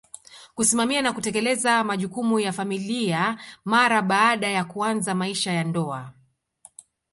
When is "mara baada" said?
3.65-4.47